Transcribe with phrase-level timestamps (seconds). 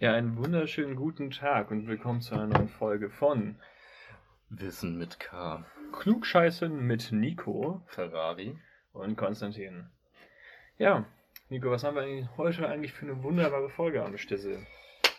[0.00, 3.56] Ja, einen wunderschönen guten Tag und willkommen zu einer neuen Folge von
[4.48, 5.66] Wissen mit K.
[5.92, 8.56] Klugscheißen mit Nico Ferrari.
[8.94, 9.90] und Konstantin.
[10.78, 11.04] Ja,
[11.50, 14.66] Nico, was haben wir heute eigentlich für eine wunderbare Folge am Stissel?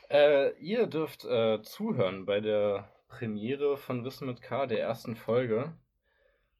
[0.09, 5.73] Äh, ihr dürft äh, zuhören bei der Premiere von Wissen mit K, der ersten Folge.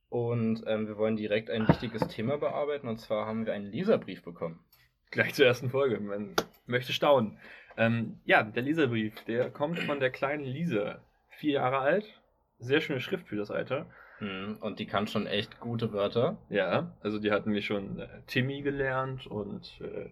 [0.10, 2.88] Und ähm, wir wollen direkt ein wichtiges Thema bearbeiten.
[2.88, 4.64] Und zwar haben wir einen Leserbrief bekommen.
[5.10, 6.36] Gleich zur ersten Folge, man
[6.68, 7.40] möchte staunen.
[7.78, 11.02] Ähm, ja, der Leserbrief, der kommt von der kleinen Lisa.
[11.30, 12.22] Vier Jahre alt,
[12.60, 13.88] sehr schöne Schrift für das Alter.
[14.20, 16.38] Hm, Und die kann schon echt gute Wörter.
[16.50, 20.10] Ja, also die hatten wir schon äh, Timmy gelernt und äh,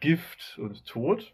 [0.00, 1.32] Gift und Tod.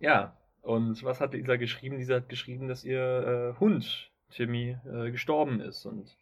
[0.00, 1.96] Ja, und was hat Lisa geschrieben?
[1.98, 6.16] Lisa hat geschrieben, dass ihr äh, Hund Timmy äh, gestorben ist und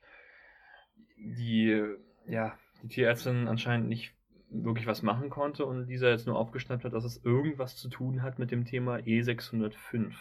[1.16, 1.84] die,
[2.26, 4.12] ja, die Tierärztin anscheinend nicht
[4.48, 8.22] wirklich was machen konnte und Lisa jetzt nur aufgeschnappt hat, dass es irgendwas zu tun
[8.22, 10.12] hat mit dem Thema E605.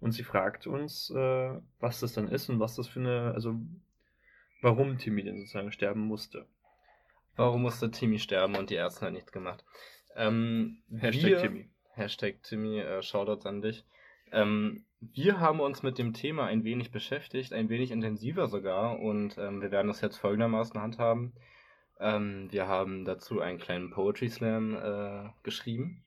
[0.00, 3.54] Und sie fragt uns, äh, was das dann ist und was das für eine, also
[4.62, 6.46] warum Timmy denn sozusagen sterben musste.
[7.34, 9.64] Warum musste Timmy sterben und die Ärzte hat nichts gemacht?
[10.14, 11.68] Ähm, Hashtag wir, Timmy.
[11.92, 13.84] Hashtag Timmy, äh, Shoutouts an dich.
[14.32, 19.36] Ähm, wir haben uns mit dem Thema ein wenig beschäftigt, ein wenig intensiver sogar, und
[19.38, 21.34] ähm, wir werden das jetzt folgendermaßen handhaben.
[21.98, 26.04] Ähm, wir haben dazu einen kleinen Poetry Slam äh, geschrieben,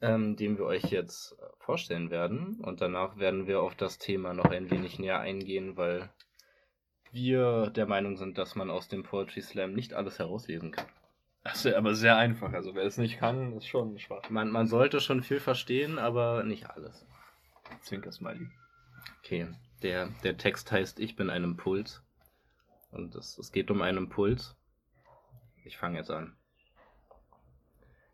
[0.00, 2.60] ähm, den wir euch jetzt vorstellen werden.
[2.60, 6.10] Und danach werden wir auf das Thema noch ein wenig näher eingehen, weil
[7.12, 10.86] wir der Meinung sind, dass man aus dem Poetry Slam nicht alles herauslesen kann.
[11.42, 12.52] Das ist aber sehr einfach.
[12.52, 14.28] Also wer es nicht kann, ist schon schwach.
[14.30, 17.06] Man, man sollte schon viel verstehen, aber nicht alles.
[17.82, 18.48] Zwinker Smiley.
[19.20, 19.48] Okay,
[19.82, 22.02] der, der Text heißt Ich bin ein Impuls.
[22.90, 24.56] Und es, es geht um einen Impuls.
[25.64, 26.36] Ich fange jetzt an.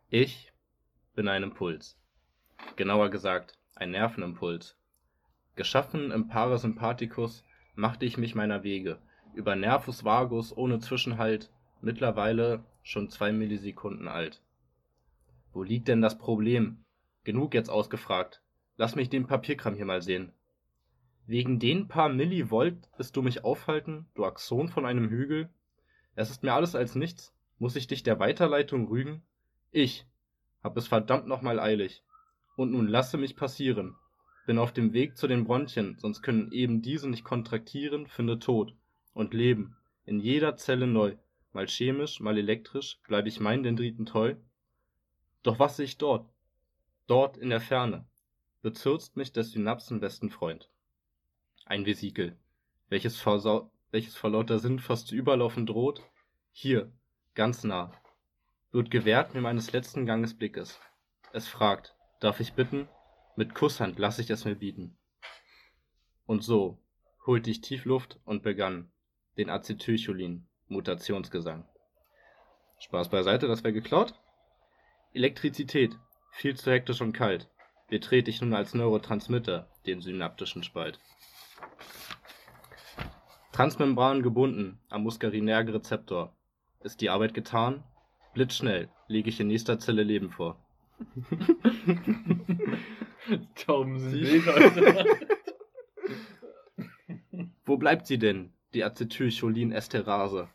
[0.08, 0.52] Ich
[1.14, 1.98] bin ein Impuls.
[2.76, 4.76] Genauer gesagt, ein Nervenimpuls.
[5.54, 8.98] Geschaffen im Parasympathikus machte ich mich meiner Wege,
[9.34, 14.42] über Nervus vagus ohne Zwischenhalt, mittlerweile schon zwei Millisekunden alt.
[15.52, 16.84] Wo liegt denn das Problem?
[17.24, 18.42] Genug jetzt ausgefragt.
[18.76, 20.32] Lass mich den Papierkram hier mal sehen.
[21.26, 25.48] Wegen den paar Millivolt willst du mich aufhalten, du Axon von einem Hügel?
[26.14, 27.35] Es ist mir alles als nichts.
[27.58, 29.22] Muss ich dich der Weiterleitung rügen?
[29.70, 30.06] Ich
[30.62, 32.02] hab es verdammt nochmal eilig.
[32.56, 33.96] Und nun lasse mich passieren.
[34.46, 38.74] Bin auf dem Weg zu den Bronchien, sonst können eben diese nicht kontraktieren, finde Tod.
[39.14, 39.76] Und Leben.
[40.04, 41.16] In jeder Zelle neu.
[41.52, 44.34] Mal chemisch, mal elektrisch, bleib ich meinen Dendriten treu.
[45.42, 46.28] Doch was sehe ich dort?
[47.06, 48.06] Dort in der Ferne
[48.62, 50.68] bezirzt mich des Synapsen besten Freund.
[51.64, 52.36] Ein Vesikel,
[52.88, 53.24] welches
[53.90, 56.02] welches vor lauter Sinn fast zu überlaufen droht,
[56.52, 56.92] hier,
[57.36, 57.92] ganz nah,
[58.72, 60.80] wird gewährt mir meines letzten Ganges Blickes.
[61.32, 62.88] Es fragt, darf ich bitten?
[63.36, 64.96] Mit Kusshand lass ich es mir bieten.
[66.24, 66.82] Und so
[67.26, 68.90] holte ich tief Luft und begann
[69.36, 71.68] den Acetylcholin Mutationsgesang.
[72.80, 74.14] Spaß beiseite, das wäre geklaut.
[75.12, 75.96] Elektrizität,
[76.32, 77.48] viel zu hektisch und kalt
[77.88, 80.98] betrete ich nun als Neurotransmitter den synaptischen Spalt.
[83.52, 86.36] Transmembran gebunden am Muscarinärg-Rezeptor.
[86.82, 87.82] Ist die Arbeit getan?
[88.34, 90.56] Blitzschnell lege ich in nächster Zelle Leben vor.
[93.54, 95.06] Tauben sind Sie- wild.
[97.64, 100.48] Wo bleibt sie denn, die Acetylcholin-Esterase?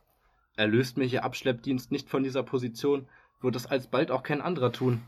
[0.55, 3.07] Erlöst mich ihr Abschleppdienst nicht von dieser Position,
[3.41, 5.01] wird es alsbald auch kein anderer tun.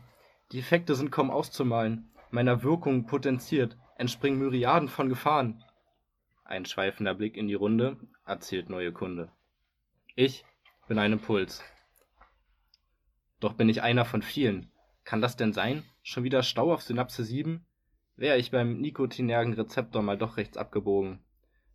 [0.52, 5.62] Die Effekte sind kaum auszumalen, meiner Wirkung potenziert, entspringen Myriaden von Gefahren.
[6.44, 7.96] Ein schweifender Blick in die Runde
[8.26, 9.30] erzählt neue Kunde.
[10.14, 10.44] Ich
[10.86, 11.62] bin ein Impuls.
[13.40, 14.70] Doch bin ich einer von vielen.
[15.04, 15.84] Kann das denn sein?
[16.02, 17.64] Schon wieder Stau auf Synapse 7?
[18.16, 21.20] Wäre ich beim nikotinergen Rezeptor mal doch rechts abgebogen.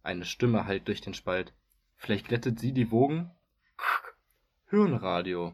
[0.04, 1.54] Eine Stimme hallt durch den Spalt.
[1.98, 3.32] Vielleicht glättet sie die Wogen?
[4.70, 5.54] Hirnradio.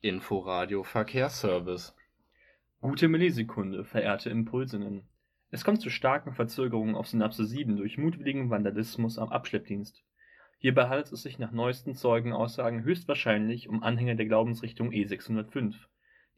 [0.00, 1.94] Inforadio Verkehrsservice.
[2.80, 5.08] Gute Millisekunde, verehrte Impulsinnen.
[5.50, 10.02] Es kommt zu starken Verzögerungen auf Synapse 7 durch mutwilligen Vandalismus am Abschleppdienst.
[10.62, 15.74] Hierbei handelt es sich nach neuesten Zeugenaussagen höchstwahrscheinlich um Anhänger der Glaubensrichtung E605.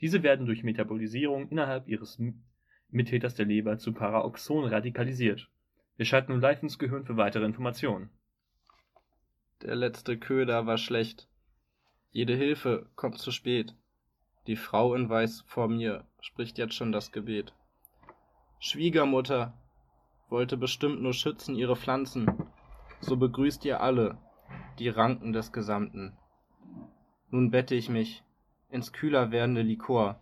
[0.00, 2.22] Diese werden durch Metabolisierung innerhalb ihres
[2.88, 5.48] Mittäters der Leber zu Paraoxon radikalisiert.
[5.96, 8.10] Wir schalten nun live ins Gehirn für weitere Informationen.
[9.60, 11.28] Der letzte Köder war schlecht.
[12.12, 13.74] Jede Hilfe kommt zu spät.
[14.46, 17.54] Die Frau in Weiß vor mir spricht jetzt schon das Gebet.
[18.60, 19.60] Schwiegermutter
[20.28, 22.30] wollte bestimmt nur schützen ihre Pflanzen.
[23.02, 24.16] So begrüßt ihr alle,
[24.78, 26.16] die Ranken des Gesamten.
[27.30, 28.22] Nun bette ich mich
[28.70, 30.20] ins kühler werdende Likor.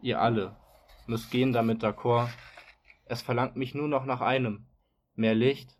[0.00, 0.56] Ihr alle,
[1.06, 2.28] müsst gehen damit d'accord.
[3.04, 4.64] Es verlangt mich nur noch nach einem.
[5.16, 5.76] Mehr Licht,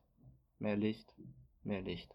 [0.58, 1.14] mehr Licht,
[1.64, 2.14] mehr Licht.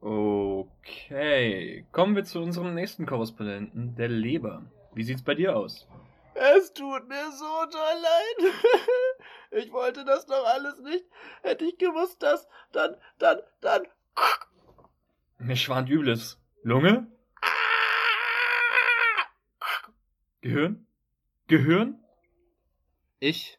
[0.00, 4.70] Okay, kommen wir zu unserem nächsten Korrespondenten, der Leber.
[4.92, 5.88] Wie sieht's bei dir aus?
[6.34, 8.54] Es tut mir so doll leid.
[9.50, 11.04] Ich wollte das doch alles nicht.
[11.42, 13.82] Hätte ich gewusst, dass, dann, dann, dann.
[15.38, 16.38] Mir schwant Übles.
[16.62, 17.06] Lunge?
[20.40, 20.86] Gehirn?
[21.48, 21.98] Gehirn?
[23.18, 23.58] Ich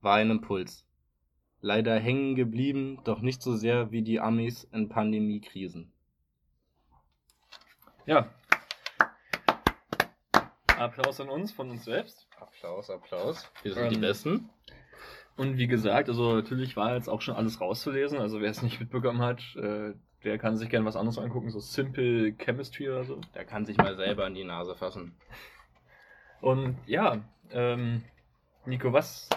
[0.00, 0.86] war ein Impuls.
[1.60, 5.92] Leider hängen geblieben, doch nicht so sehr wie die Amis in Pandemiekrisen.
[8.06, 8.32] Ja.
[10.76, 12.26] Applaus an uns, von uns selbst.
[12.40, 13.48] Applaus, Applaus.
[13.62, 14.50] Wir sind Ähm, die Besten.
[15.36, 18.18] Und wie gesagt, also natürlich war jetzt auch schon alles rauszulesen.
[18.18, 19.94] Also wer es nicht mitbekommen hat, äh,
[20.24, 23.20] der kann sich gerne was anderes angucken, so Simple Chemistry oder so.
[23.34, 25.14] Der kann sich mal selber in die Nase fassen.
[26.40, 28.02] Und ja, ähm,
[28.66, 29.28] Nico, was.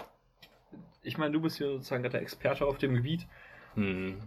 [1.02, 3.26] Ich meine, du bist hier sozusagen gerade der Experte auf dem Gebiet.
[3.74, 4.18] Hm.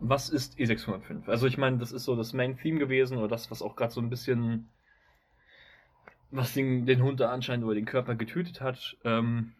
[0.00, 1.28] Was ist E605?
[1.28, 3.92] Also ich meine, das ist so das Main Theme gewesen oder das, was auch gerade
[3.92, 4.68] so ein bisschen
[6.30, 8.96] was den, den Hund da anscheinend über den Körper getötet hat.
[9.04, 9.54] Ähm,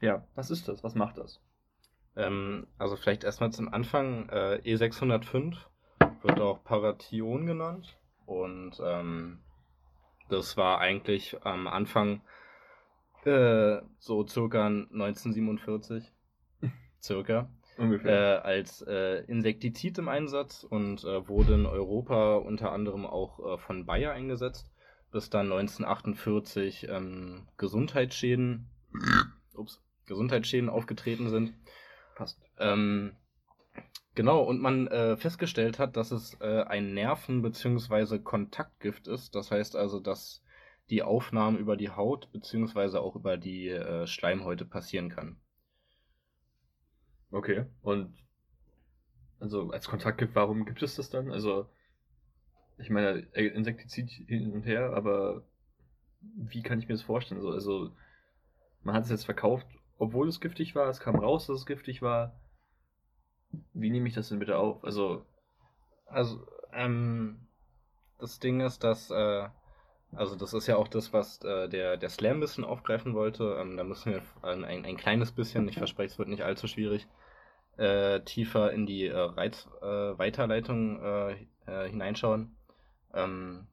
[0.00, 0.84] ja, was ist das?
[0.84, 1.40] Was macht das?
[2.16, 4.28] Ähm, also vielleicht erstmal zum Anfang.
[4.28, 5.56] Äh, E605
[6.22, 7.98] wird auch Paration genannt.
[8.24, 9.38] Und ähm,
[10.28, 12.22] das war eigentlich am Anfang
[13.24, 16.12] äh, so circa 1947.
[17.02, 17.48] circa.
[17.76, 18.44] Äh, Ungefähr.
[18.44, 23.84] als äh, Insektizid im Einsatz und äh, wurde in Europa unter anderem auch äh, von
[23.84, 24.70] Bayer eingesetzt,
[25.12, 28.70] bis dann 1948 ähm, Gesundheitsschäden,
[29.54, 31.54] ups, Gesundheitsschäden aufgetreten sind.
[32.14, 32.40] Passt.
[32.58, 33.16] Ähm,
[34.14, 38.18] genau, und man äh, festgestellt hat, dass es äh, ein Nerven- bzw.
[38.18, 39.34] Kontaktgift ist.
[39.34, 40.42] Das heißt also, dass
[40.90, 42.98] die Aufnahme über die Haut bzw.
[42.98, 45.36] auch über die äh, Schleimhäute passieren kann.
[47.30, 47.66] Okay.
[47.82, 48.14] Und
[49.40, 51.30] also als Kontaktgift, warum gibt es das dann?
[51.30, 51.68] Also,
[52.78, 55.42] ich meine, äh, Insektizid hin und her, aber
[56.20, 57.40] wie kann ich mir das vorstellen?
[57.40, 57.96] Also, also
[58.82, 59.66] man hat es jetzt verkauft,
[59.98, 62.40] obwohl es giftig war, es kam raus, dass es giftig war.
[63.74, 64.84] Wie nehme ich das denn bitte auf?
[64.84, 65.24] Also,
[66.06, 67.48] Also, ähm,
[68.18, 69.48] das Ding ist, dass, äh,
[70.12, 73.56] also das ist ja auch das, was äh, der, der Slam ein bisschen aufgreifen wollte.
[73.60, 76.68] Ähm, da müssen wir ein, ein, ein kleines bisschen, ich verspreche, es wird nicht allzu
[76.68, 77.08] schwierig,
[77.78, 81.32] äh, tiefer in die äh, Reizweiterleitung äh,
[81.66, 82.56] äh, hineinschauen.
[83.14, 83.68] Ähm,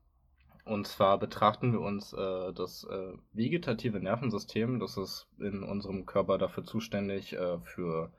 [0.66, 6.38] und zwar betrachten wir uns äh, das äh, vegetative Nervensystem, das ist in unserem Körper
[6.38, 8.12] dafür zuständig äh, für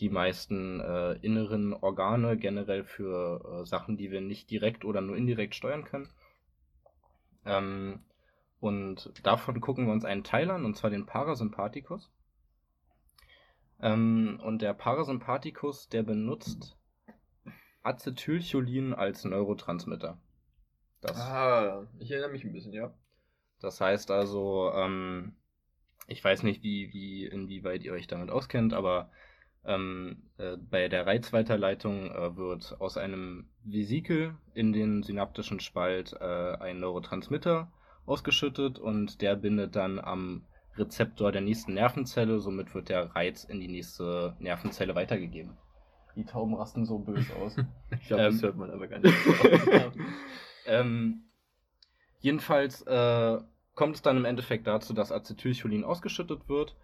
[0.00, 5.16] die meisten äh, inneren Organe, generell für äh, Sachen, die wir nicht direkt oder nur
[5.16, 6.08] indirekt steuern können.
[7.44, 8.00] Ähm,
[8.60, 12.10] und davon gucken wir uns einen Teil an, und zwar den Parasympathikus.
[13.80, 16.76] Ähm, und der Parasympathikus, der benutzt
[17.82, 20.18] Acetylcholin als Neurotransmitter.
[21.04, 22.90] Das, ah, ich erinnere mich ein bisschen, ja.
[23.60, 25.34] das heißt also, ähm,
[26.06, 29.10] ich weiß nicht, wie, wie, inwieweit ihr euch damit auskennt, aber
[29.66, 36.56] ähm, äh, bei der Reizweiterleitung äh, wird aus einem Vesikel in den synaptischen Spalt äh,
[36.56, 37.70] ein Neurotransmitter
[38.06, 40.46] ausgeschüttet und der bindet dann am
[40.76, 45.56] Rezeptor der nächsten Nervenzelle, somit wird der Reiz in die nächste Nervenzelle weitergegeben.
[46.16, 47.56] Die Tauben rasten so böse aus.
[48.00, 48.42] Ich glaube, das Ähm.
[48.42, 49.14] hört man aber gar nicht.
[50.66, 51.24] Ähm,
[52.20, 53.38] jedenfalls äh,
[53.74, 56.76] kommt es dann im Endeffekt dazu, dass Acetylcholin ausgeschüttet wird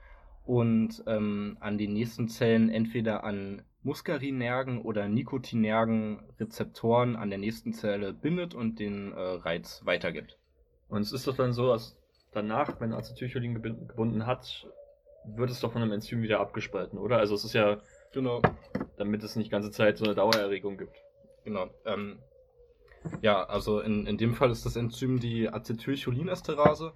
[0.44, 7.72] und ähm, an den nächsten Zellen entweder an muskarinergen oder nikotinergen Rezeptoren an der nächsten
[7.72, 10.36] Zelle bindet und den äh, Reiz weitergibt.
[10.88, 11.96] Und es ist doch dann so, dass
[12.32, 14.66] danach, wenn Acetylcholin gebunden hat,
[15.24, 17.18] wird es doch von einem Enzym wieder abgespalten, oder?
[17.18, 17.78] Also es ist ja,
[18.12, 18.42] Genau.
[18.96, 20.96] damit es nicht die ganze Zeit so eine Dauererregung gibt.
[21.44, 21.70] Genau.
[21.84, 22.18] Ähm,
[23.22, 26.92] ja, also in, in dem Fall ist das Enzym die Acetylcholinesterase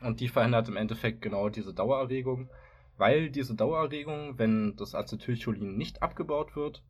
[0.00, 2.50] und die verhindert im Endeffekt genau diese Dauererregung,
[2.96, 6.82] weil diese Dauererregung, wenn das Acetylcholin nicht abgebaut wird,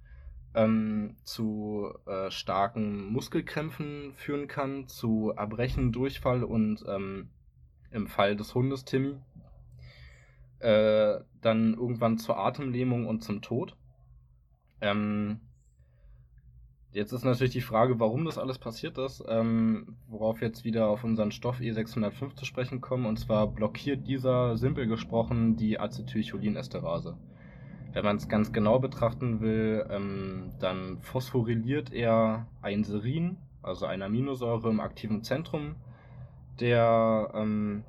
[0.55, 7.29] ähm, zu äh, starken Muskelkrämpfen führen kann, zu Erbrechen, Durchfall und ähm,
[7.91, 9.17] im Fall des Hundes Timmy
[10.61, 13.77] äh, dann irgendwann zur Atemlähmung und zum Tod.
[14.81, 15.41] Ähm,
[16.95, 21.05] jetzt ist natürlich die Frage, warum das alles passiert ist, ähm, worauf jetzt wieder auf
[21.05, 23.05] unseren Stoff E605 zu sprechen kommen.
[23.05, 27.19] Und zwar blockiert dieser, simpel gesprochen, die Acetylcholinesterase.
[27.93, 34.07] Wenn man es ganz genau betrachten will, ähm, dann phosphoryliert er ein Serin, also eine
[34.07, 35.75] Aminosäure im aktiven Zentrum,
[36.61, 37.85] der ähm,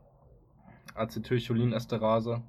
[0.95, 2.41] Acetylcholinesterase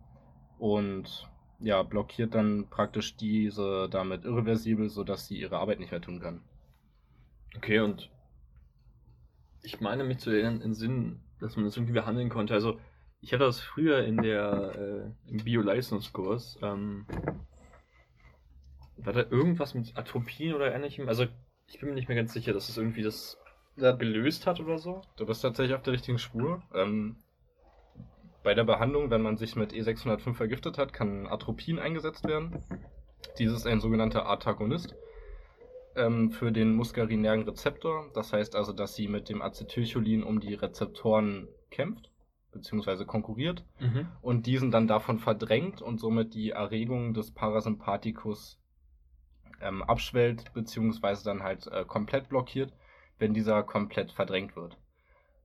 [0.59, 1.29] und
[1.61, 6.43] ja, blockiert dann praktisch diese damit irreversibel, sodass sie ihre Arbeit nicht mehr tun kann.
[7.57, 8.11] Okay, und
[9.63, 12.55] ich meine mich zu erinnern, in Sinn, dass man das irgendwie behandeln konnte.
[12.55, 12.79] Also,
[13.21, 16.59] ich hatte das früher in der, äh, im Bio-Leistungskurs.
[16.63, 17.07] Ähm,
[18.99, 21.09] war da irgendwas mit Atropin oder ähnlichem?
[21.09, 21.27] Also,
[21.67, 23.39] ich bin mir nicht mehr ganz sicher, dass es irgendwie das
[23.77, 25.03] gelöst hat oder so.
[25.17, 26.63] Du bist tatsächlich auf der richtigen Spur.
[26.75, 27.17] Ähm,
[28.47, 32.62] bei der Behandlung, wenn man sich mit E605 vergiftet hat, kann Atropin eingesetzt werden.
[33.41, 34.95] Dieses ist ein sogenannter Antagonist
[35.97, 38.09] ähm, für den muskarinergen Rezeptor.
[38.15, 42.12] Das heißt also, dass sie mit dem Acetylcholin um die Rezeptoren kämpft
[42.53, 43.05] bzw.
[43.05, 44.07] konkurriert Mhm.
[44.23, 48.61] und diesen dann davon verdrängt und somit die Erregung des Parasympathikus
[49.61, 51.17] ähm, abschwellt bzw.
[51.25, 52.73] dann halt äh, komplett blockiert,
[53.19, 54.79] wenn dieser komplett verdrängt wird.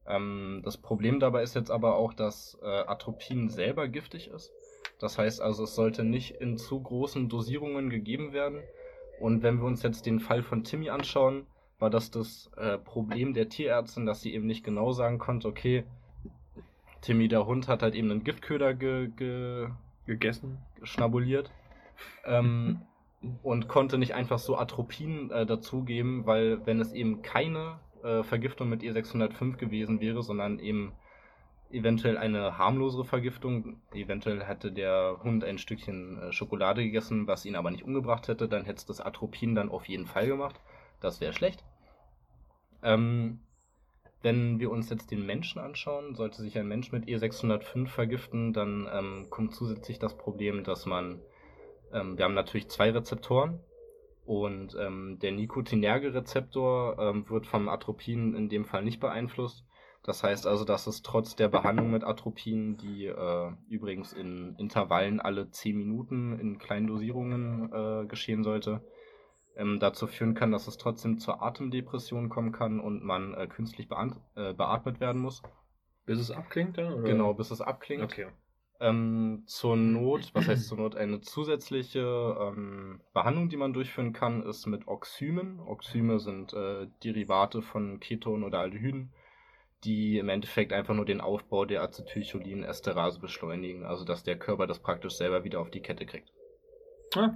[0.07, 4.51] Ähm, das Problem dabei ist jetzt aber auch, dass äh, Atropin selber giftig ist.
[4.99, 8.59] Das heißt also, es sollte nicht in zu großen Dosierungen gegeben werden.
[9.19, 11.45] Und wenn wir uns jetzt den Fall von Timmy anschauen,
[11.79, 15.83] war das das äh, Problem der Tierärztin, dass sie eben nicht genau sagen konnte, okay,
[17.01, 19.69] Timmy der Hund hat halt eben einen Giftköder ge, ge,
[20.05, 20.59] Gegessen.
[20.83, 21.51] schnabuliert
[22.25, 22.81] ähm,
[23.43, 28.69] und konnte nicht einfach so Atropin äh, dazugeben, weil wenn es eben keine äh, Vergiftung
[28.69, 30.93] mit E605 gewesen wäre, sondern eben
[31.71, 37.55] eventuell eine harmlosere Vergiftung, eventuell hätte der Hund ein Stückchen äh, Schokolade gegessen, was ihn
[37.55, 40.59] aber nicht umgebracht hätte, dann hätte es das Atropin dann auf jeden Fall gemacht.
[40.99, 41.63] Das wäre schlecht.
[42.83, 43.39] Ähm,
[44.21, 48.87] wenn wir uns jetzt den Menschen anschauen, sollte sich ein Mensch mit E605 vergiften, dann
[48.91, 51.19] ähm, kommt zusätzlich das Problem, dass man,
[51.91, 53.59] ähm, wir haben natürlich zwei Rezeptoren
[54.25, 59.65] und ähm, der nikotinerge Rezeptor ähm, wird vom Atropin in dem Fall nicht beeinflusst.
[60.03, 65.19] Das heißt also, dass es trotz der Behandlung mit Atropin, die äh, übrigens in Intervallen
[65.19, 68.81] alle 10 Minuten in kleinen Dosierungen äh, geschehen sollte,
[69.55, 73.89] ähm, dazu führen kann, dass es trotzdem zur Atemdepression kommen kann und man äh, künstlich
[73.91, 75.43] äh, beatmet werden muss.
[76.05, 76.93] Bis es abklingt dann?
[76.93, 77.03] Oder?
[77.03, 78.03] Genau, bis es abklingt.
[78.03, 78.27] Okay.
[78.81, 81.99] Ähm, zur Not, was heißt zur Not, eine zusätzliche
[82.39, 85.59] ähm, Behandlung, die man durchführen kann, ist mit Oxymen.
[85.59, 89.13] Oxyme sind äh, Derivate von Ketonen oder Aldehyden,
[89.83, 94.79] die im Endeffekt einfach nur den Aufbau der Acetylcholin-Esterase beschleunigen, also dass der Körper das
[94.79, 96.31] praktisch selber wieder auf die Kette kriegt.
[97.15, 97.35] Ah,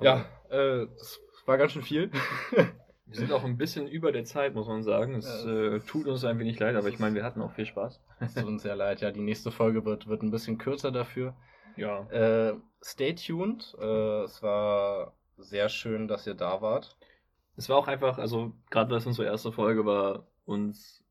[0.00, 2.12] Ja, äh, das war ganz schön viel.
[3.08, 5.14] Wir sind auch ein bisschen über der Zeit, muss man sagen.
[5.14, 5.50] Es Ja.
[5.76, 8.00] äh, tut uns ein wenig leid, aber ich meine, wir hatten auch viel Spaß.
[8.20, 9.00] Es tut uns sehr leid.
[9.00, 11.34] Ja, die nächste Folge wird, wird ein bisschen kürzer dafür.
[11.76, 12.02] Ja.
[12.10, 13.74] Äh, stay tuned.
[13.80, 16.96] Äh, es war sehr schön, dass ihr da wart.
[17.56, 21.02] Es war auch einfach, also gerade weil es unsere erste Folge war, uns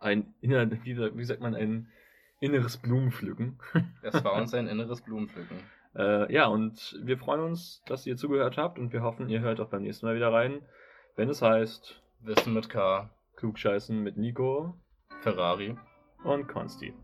[0.00, 1.88] ein inner, wie, sagt man, ein
[2.40, 3.58] inneres Blumenpflücken.
[4.02, 5.58] Es war uns ein inneres Blumenpflücken.
[5.96, 9.60] Äh, ja, und wir freuen uns, dass ihr zugehört habt und wir hoffen, ihr hört
[9.60, 10.62] auch beim nächsten Mal wieder rein,
[11.18, 13.10] wenn es heißt Wissen mit K.
[13.34, 14.74] Klugscheißen mit Nico
[15.20, 15.76] Ferrari.
[16.22, 16.94] und Konsti.